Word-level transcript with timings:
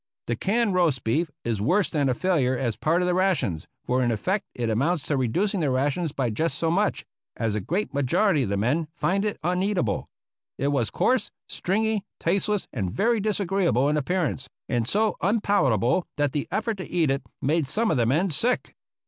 The 0.25 0.35
canned 0.35 0.73
roast 0.73 1.03
beef 1.03 1.29
is 1.43 1.61
worse 1.61 1.87
than 1.91 2.09
a 2.09 2.15
failure 2.15 2.57
as 2.57 2.75
part 2.75 3.03
of 3.03 3.07
the 3.07 3.13
rations, 3.13 3.67
for 3.85 4.01
in 4.01 4.09
effect 4.09 4.47
it 4.55 4.67
amounts 4.67 5.03
to 5.03 5.15
reducing 5.15 5.59
the 5.59 5.69
rations 5.69 6.11
by 6.11 6.31
just 6.31 6.57
so 6.57 6.71
much, 6.71 7.05
as 7.37 7.53
a 7.53 7.59
great 7.61 7.93
majority 7.93 8.41
of 8.41 8.49
the 8.49 8.57
men 8.57 8.87
find 8.95 9.23
it 9.23 9.37
uneatable. 9.43 10.07
It 10.57 10.69
was 10.69 10.89
coarse, 10.89 11.29
stringy, 11.47 12.03
taste 12.19 12.49
less, 12.49 12.67
and 12.73 12.91
very 12.91 13.19
disagreeable 13.19 13.87
in 13.89 13.95
appearance, 13.95 14.49
and 14.67 14.87
so 14.87 15.17
unpalata 15.21 15.79
ble 15.79 16.07
that 16.17 16.31
the 16.31 16.47
effort 16.49 16.77
to 16.77 16.89
eat 16.89 17.11
it 17.11 17.21
made 17.39 17.67
some 17.67 17.91
of 17.91 17.97
the 17.97 18.07
men 18.07 18.31
sick. 18.31 18.73